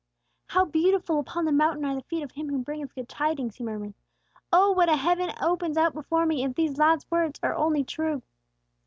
"How 0.47 0.65
beautiful 0.65 1.19
upon 1.19 1.45
the 1.45 1.51
mountain 1.51 1.85
are 1.85 1.93
the 1.93 2.01
feet 2.01 2.23
of 2.23 2.31
him 2.31 2.49
who 2.49 2.57
bringeth 2.63 2.95
good 2.95 3.07
tidings!" 3.07 3.57
he 3.57 3.63
murmured. 3.63 3.93
"Oh, 4.51 4.71
what 4.71 4.89
a 4.89 4.95
heaven 4.95 5.29
opens 5.39 5.77
out 5.77 5.93
before 5.93 6.25
me, 6.25 6.43
if 6.43 6.55
this 6.55 6.75
lad's 6.79 7.05
words 7.11 7.39
are 7.43 7.53
only 7.53 7.83
true!" 7.83 8.23